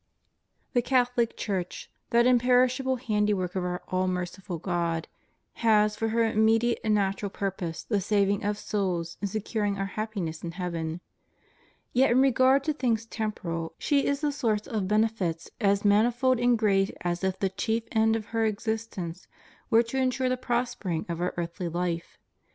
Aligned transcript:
The 0.73 0.81
Catholic 0.81 1.37
Church, 1.37 1.91
that 2.09 2.25
imperishable 2.25 2.95
handiwork 2.95 3.55
of 3.55 3.63
our 3.63 3.83
all 3.89 4.07
merciful 4.07 4.57
God, 4.57 5.07
has 5.61 5.95
for 5.95 6.07
her 6.07 6.23
immediate 6.25 6.79
and 6.83 6.95
natural 6.95 7.29
purpose 7.29 7.83
the 7.83 8.01
saving 8.01 8.43
of 8.43 8.57
souls 8.57 9.17
and 9.21 9.29
securing 9.29 9.77
our 9.77 9.85
happiness 9.85 10.41
in 10.43 10.53
heaven. 10.53 11.01
Yet 11.93 12.09
in 12.09 12.19
regard 12.19 12.63
to 12.63 12.73
things 12.73 13.05
temporal 13.05 13.75
she 13.77 14.07
is 14.07 14.21
the 14.21 14.31
source 14.31 14.65
of 14.65 14.87
benefits 14.87 15.51
as 15.61 15.85
manifold 15.85 16.39
and 16.39 16.57
great 16.57 16.97
as 17.01 17.23
if 17.23 17.37
the 17.37 17.49
chief 17.49 17.83
end 17.91 18.15
of 18.15 18.25
her 18.33 18.43
existence 18.43 19.27
were 19.69 19.83
to 19.83 19.99
ensure 19.99 20.29
the 20.29 20.35
prospering 20.35 21.05
of 21.09 21.21
our 21.21 21.31
earthly 21.37 21.69
life. 21.69 22.17